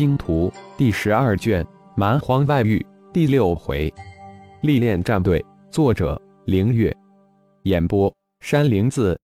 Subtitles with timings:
[0.00, 1.62] 星图》第十二卷
[1.94, 2.78] 《蛮荒外域》
[3.12, 3.92] 第六回
[4.62, 6.96] 历练战队，作者：凌月，
[7.64, 8.10] 演播：
[8.40, 9.14] 山灵子。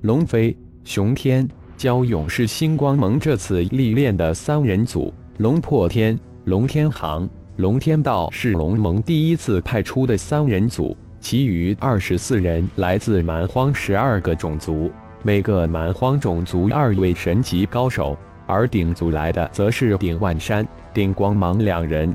[0.00, 14.90] 龙飞、熊天、蛟勇是星光盟这次历练的三人组，龙破天、龙天行、龙天道是龙盟第一次派出的三人组，其余二十四人来自蛮荒十二个种族，
[15.22, 18.16] 每个蛮荒种族二位神级高手。
[18.46, 22.14] 而顶组来的则是顶万山、顶光芒两人。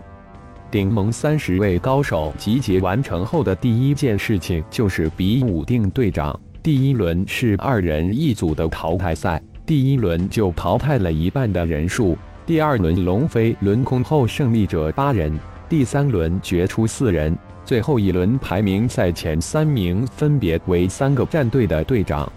[0.72, 6.40] 顶盟三十位高手集结完成后的第一件事情就是比武定队长。
[6.64, 12.18] 第一轮是二人一组的淘汰赛，第一轮就淘汰了一半的人数。
[12.46, 15.34] 第二轮龙飞轮空后，胜利者八人；
[15.68, 22.32] 第三轮决出四人，最后一轮排名赛前三名分别为三个战队的队长。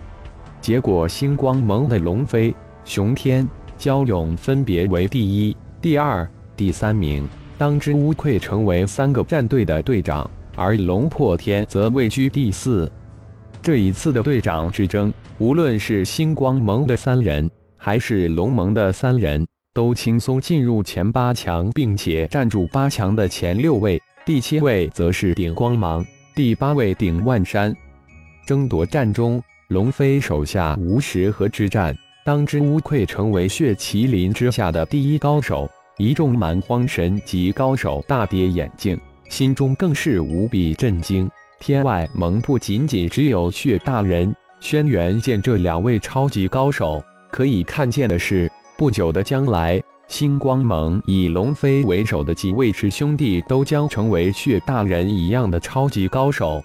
[0.60, 2.54] 结果，星光盟的龙飞、
[2.84, 3.48] 熊天。
[3.78, 7.28] 焦勇分别为第一、第二、第三名，
[7.58, 12.90] 当之无愧成为三个战队的队长，而龙破天则位居第四。
[13.62, 24.00] 这一次的队长之争，无论是星光盟的三人，还是龙盟的三人，都轻松进入前八强，并且占住八强的前六位。
[24.26, 27.74] 第七位则是顶光芒，第八位顶万山。
[28.46, 31.96] 争夺战中，龙飞手下无石河之战。
[32.24, 41.30] 当之无愧成为血麒麟之下的第一高手，一众蛮荒神级高手大跌眼镜，心中更是无比震惊。
[41.60, 49.78] 天外盟不仅仅只有血大人、轩辕剑这两位超级高手，可以看见的是，不久的将来，
[50.08, 56.64] 星光盟以龙飞为首的几位师兄弟都将成为血大人一样的超级高手。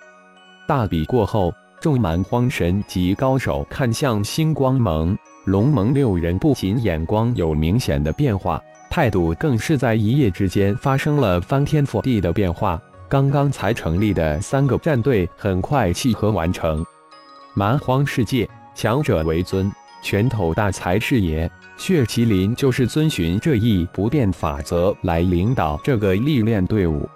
[0.66, 5.18] 大比过后，众蛮荒神级高手看向星光盟。
[5.46, 12.80] 龙盟六人不仅眼光有明显的变化，态度更是在一夜之间发生了翻天覆地的变化。
[13.08, 16.86] 刚刚才成立的三个战队很快契合完成。
[17.56, 19.72] 蛮荒世界，强者为尊，
[20.04, 21.50] 拳头大才是爷。
[21.78, 27.10] 血麒麟就是遵循这一不变法则来领导这个历练队伍。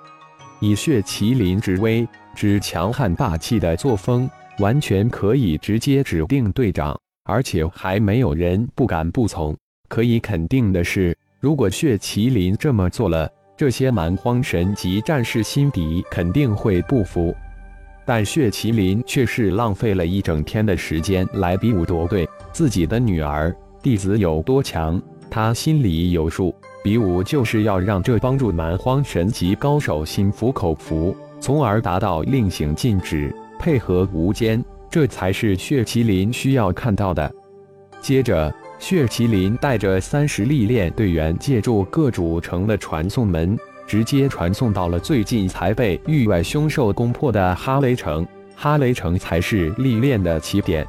[0.60, 4.28] 以血麒麟之威，之强悍霸气的作风，
[4.60, 6.98] 完全可以直接指定队长。
[7.24, 9.56] 而且还没有人不敢不从。
[9.88, 17.34] 可以肯定的是，如果血麒麟这么做了，这些蛮荒神级战士心底肯定会不服。
[18.06, 26.54] 但血麒麟却是浪费了一整天的时间来比武夺队，自己的女儿弟子有多强，他心里有数。
[26.84, 34.62] 比武就是要让这帮助蛮荒神级高手心服口服，从而达到令行禁止，配合无间。
[34.94, 37.34] 这才是血麒麟需要看到的。
[38.00, 48.24] 接着，血麒麟带着三十历练队员，借助各主城的传送门，直接传送到了最近才被域外凶兽攻破的哈雷城。
[48.56, 50.86] 哈雷城才是历练的起点。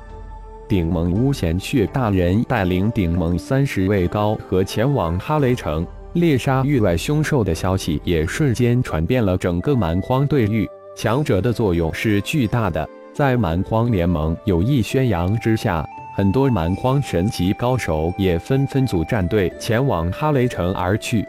[0.68, 10.68] 顶盟巫贤血大人带领顶盟三十位高和前往哈雷城猎杀域外凶兽的消息，也瞬间传遍了整个蛮荒对域。
[10.94, 12.86] 强者的作用是巨大的。
[13.14, 21.24] 在蛮荒联盟有意宣扬之下，很多蛮荒神级高手也纷纷组战队前往哈雷城而去。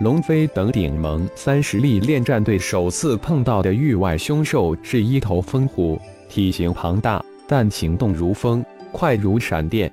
[0.00, 5.96] 龙飞等顶盟三十力练战队首次碰到的域外凶兽是一头风虎，
[6.28, 9.88] 体型庞大，但行动如风，快如闪电。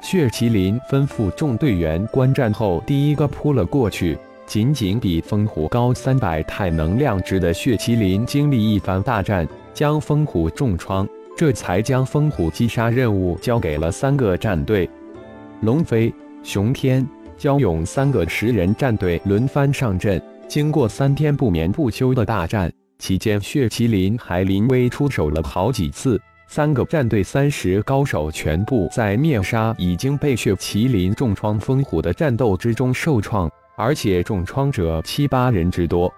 [0.00, 4.16] 血麒麟吩咐众队员观战后，第一个扑了过去。
[4.46, 9.48] 仅仅比风虎高三百太能量值的血麒麟经历一番大战。
[9.74, 14.88] 将风虎重创，这才将风虎击杀任务交给了三个战队：
[15.62, 16.14] 龙飞、
[16.44, 17.04] 熊天、
[17.36, 20.22] 蛟勇三个十人战队轮番上阵。
[20.46, 26.20] 经过三天不眠不休的大战，期间血麒麟还临危出手了好几次。
[26.46, 36.12] 三个战队三十高手全部在灭杀已经被血麒麟重创风虎的战斗之中受创，而且重创者七八人之多。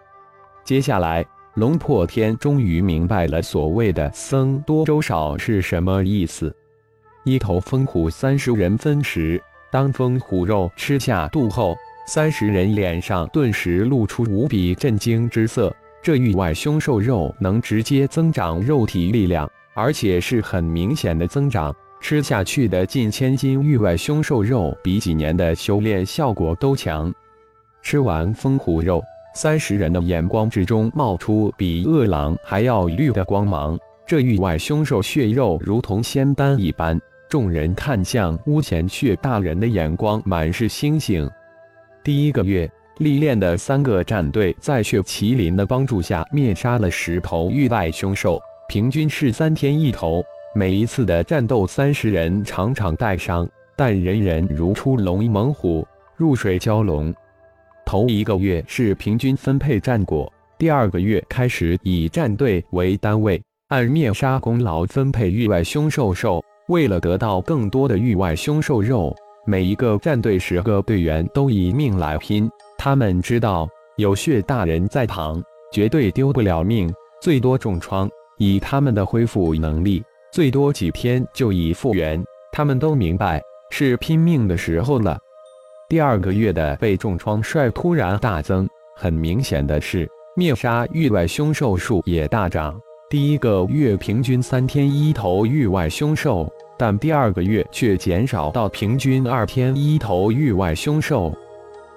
[0.63, 1.25] 接下来。
[1.57, 6.55] 龙破天终于明白了所谓的“僧多粥少”是什么意思。
[7.25, 9.43] 一头风虎三十人分食，
[9.73, 11.75] 当风虎肉吃下肚后，
[12.07, 15.75] 三十人脸上顿时露出无比震惊之色。
[16.03, 21.75] 这域外凶兽肉能直接增长肉体力量，而且是很明显的增长。
[22.03, 27.11] 吃下去的近千斤域外凶兽肉，比几年的修炼效果都强。
[27.81, 29.03] 吃完风虎肉。
[29.37, 36.99] 三十人的眼光之中冒出比饿狼还要绿的光芒，这域外凶兽血肉如同仙丹一般。
[37.29, 41.31] 众人看向巫贤血大人的眼光满是星星。
[42.03, 42.67] 第一个月，
[42.97, 48.41] 历练的三个战队在血麒麟的帮助下灭杀了十头域外凶兽，
[48.71, 50.25] 平均是三天一头。
[50.55, 53.47] 每一次的战斗，三十人场场带伤，
[53.77, 55.87] 但人人如出龙猛虎，
[56.17, 57.15] 入水蛟龙。
[57.87, 66.43] 头一个月是平均分配战果，第二个月开始以战队为单位，按灭杀功劳分配域外凶兽兽。
[66.67, 69.15] 为了得到更多的域外凶兽肉，
[69.47, 72.51] 每一个战队十个队员都以命来拼。
[72.77, 73.69] 他们知道
[73.99, 75.41] 有血大人在旁，
[75.73, 76.93] 绝对丢不了命，
[77.23, 78.11] 最多重创。
[78.39, 82.21] 以他们的恢复能力，最多几天就已复原。
[82.53, 83.41] 他们都明白
[83.71, 85.17] 是拼命的时候了。
[85.89, 92.77] 第二个月的被重创率突然大增，很明显的是灭杀域外凶兽数也大涨。
[93.09, 101.33] 第一个月平均三天一头域外凶兽，但第二个月却减少到平均二天一头域外凶兽。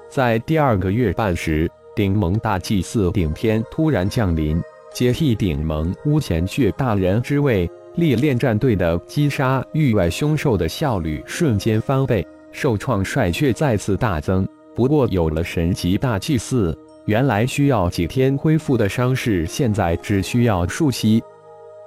[0.08, 4.62] 在第二个月半时，顶盟大祭司顶天突然降临，
[4.94, 14.48] 接替顶盟巫前血大人之位，历练战队的击杀域外凶兽的效率瞬间翻倍，受创率却再次大增。
[14.76, 16.78] 不过有了神级大祭司。
[17.06, 21.24] 原来需要几天恢复的伤势，现在只需要数息。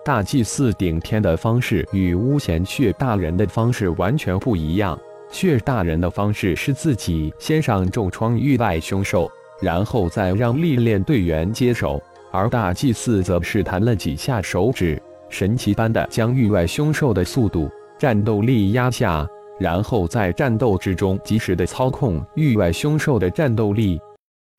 [0.04, 4.98] 大祭司顶天的方式与巫贤血大人的方式完全不一样。
[5.30, 9.30] 血大人的方式是自己先上重创域外凶兽，
[9.60, 19.24] 然后再让历练队员接手；而大祭司则是弹了几下手指，神奇般的将域外凶兽的速度、战斗力压下，
[19.62, 23.98] 然后在战斗之中及时的操控域外凶兽的战斗力。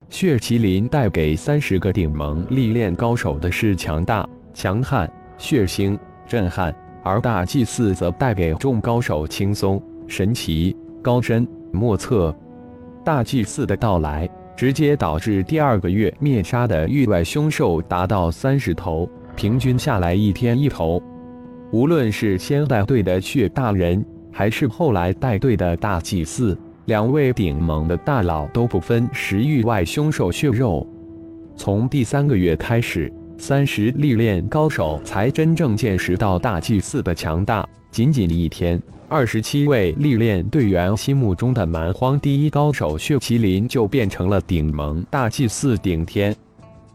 [0.09, 5.97] 血麒麟带给三十个顶盟历练高手的是强大、强悍、血腥、
[6.27, 6.73] 震撼，
[7.03, 12.35] 而大祭司则带给众高手轻松、神奇、高深莫测。
[13.03, 21.01] 大祭司的到来，直接导致第二个月灭杀的域外凶兽达到三十头，平均下来一天一头。
[21.71, 26.57] 无论是先带队的血大人，还是后来带队的大祭司。
[26.85, 30.85] 两位顶盟的大佬都不分食域外凶兽血肉。
[31.55, 37.65] 从第三个月开始，三十历练高手才真正见识到大祭司的强大。
[37.89, 46.35] 仅仅一天，二十七位历练队员心目中的蛮荒第一高手血麒麟就变成了顶盟大祭司顶天。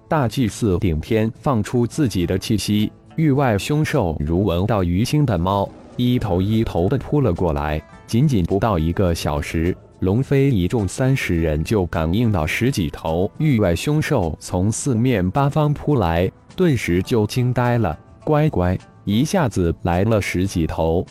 [0.08, 5.66] 大祭司顶天放出自己的气息，域外凶兽如闻到鱼腥的猫，
[5.98, 7.82] 一头一头的扑了过来。
[8.06, 17.98] 仅仅不到一个小时，龙飞一众三十人就感应到十几头域外凶兽从四面八方扑来，顿时就惊呆了。
[18.24, 21.04] 乖乖，一下子来了十几头！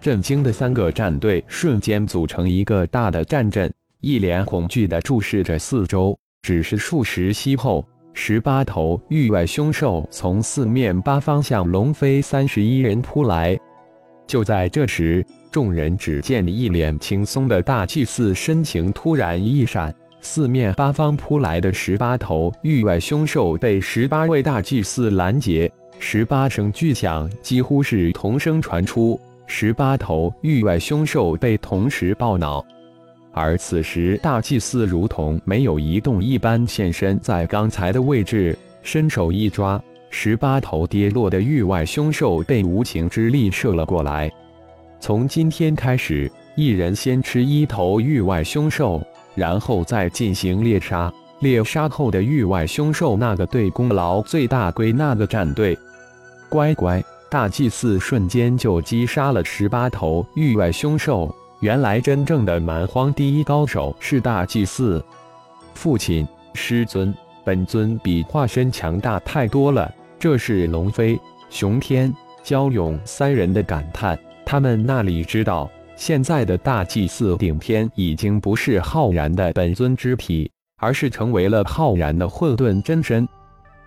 [0.00, 6.18] 震惊的三个战队瞬间组成一个大的战阵，一脸恐惧地注视着四周。
[6.42, 13.58] 只是数十息后，十八头域外凶兽从四面八方向龙飞三十一人扑来。
[14.26, 32.64] 就在这时，众人只见一脸轻松的大祭司身形突然一闪，四面八方扑来的十八头域外凶兽被十八位大祭司拦截，十八声巨响几乎是同声传出，十八头域外凶兽被同时爆脑。
[33.32, 39.80] 而此时，大祭司如同没有移动一般现身在刚才的位置，伸手一抓，
[40.16, 44.30] 十八头跌落的域外凶兽被无情之力射了过来。
[45.00, 49.02] 从今天开始，一人先吃一头域外凶兽，
[49.34, 51.12] 然后再进行猎杀。
[51.40, 55.76] 猎杀后的域外凶兽，那个队功劳最大归那个战队。
[56.48, 61.34] 乖乖，大祭司瞬间就击杀了十八头域外凶兽。
[61.58, 65.04] 原来真正的蛮荒第一高手是大祭司。
[65.74, 67.12] 父亲、师尊、
[67.44, 69.92] 本尊比化身强大太多了。
[70.24, 72.10] 这是龙飞、熊天、
[72.42, 74.18] 蛟勇三人的感叹。
[74.42, 83.28] 他们那里知道，现在的大祭司顶天已经不是浩然的本尊之体，而是成为了浩然的混沌真身。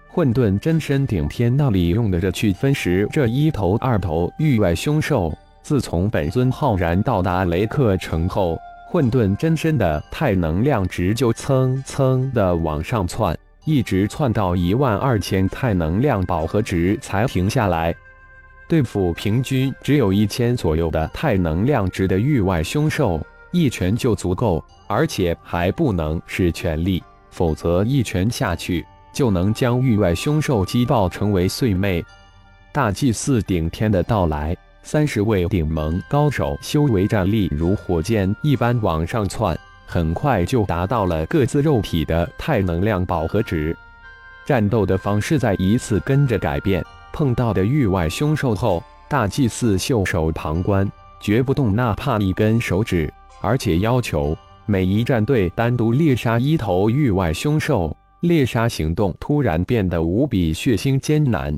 [0.09, 5.33] 混沌真身顶天那里用的这去分食这一头二头域外凶兽？
[5.63, 8.55] 自从本尊浩然到达雷克城后，
[8.91, 13.35] 混沌真身的太能量值就蹭蹭的往上窜，
[13.67, 17.93] 一直窜到一万二千太能量饱和值才停下来。
[18.65, 23.19] 对付平均只有一千左右的太能量值的域外凶兽，
[23.51, 32.01] 一拳就足够，而且还不能是全力，否则一拳下去就能将域外凶兽击爆成为碎妹。
[32.71, 43.75] 大祭司顶天的到来，三十位顶盟高手修为战力如火箭一般往上窜，很快就达到了各自肉体的太能量饱和值。
[44.45, 46.85] 战斗的方式在一次跟着改变。
[47.13, 50.87] 碰到的域外凶兽后，大祭司袖手旁观，
[51.19, 57.95] 绝不动哪怕一根手指，而且要求每一战队单独猎杀一头域外凶兽。
[58.21, 61.57] 猎杀行动突然变得无比血腥艰难。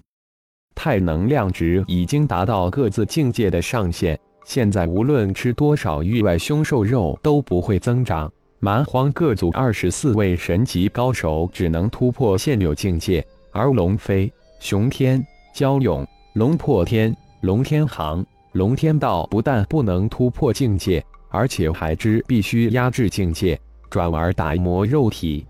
[0.75, 4.17] 太能量值已经达到各自境界的上限。
[4.49, 8.27] 现在无论吃多少域外凶兽肉都不会增长。
[8.57, 16.03] 蛮荒各族二十四位神级高手只能突破现有境界，而龙飞、熊天、蛟勇、
[16.33, 25.45] 龙破天、龙天行、龙天道不但不能突破境界，而且还知必须压制境界，转而打磨肉体。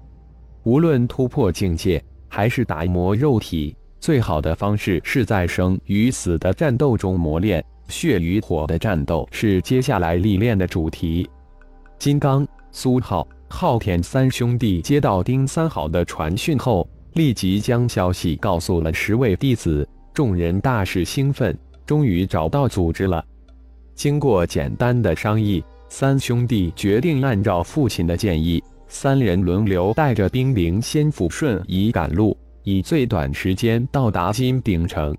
[0.64, 7.64] 无论突破境界还是打磨肉体，最好的方式是在生与死的战斗中磨练。
[7.88, 11.28] 血与火的战斗是接下来历练的主题。
[11.98, 19.88] 金刚、苏浩、昊天三兄弟接到丁三好的传讯后，立即将消息告诉了十位弟子。
[20.14, 23.26] 众人大是兴奋，终于找到组织了。
[23.96, 32.38] 经过简单的商议，三兄弟决定按照父亲的建议，三人轮流带着兵灵先抚顺以赶路，
[32.70, 35.16] 以最短时间到达金鼎城。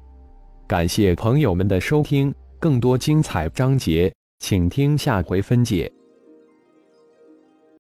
[0.68, 2.32] 感谢朋友们的收听。
[2.60, 5.90] 更多精彩章节，请听下回分解。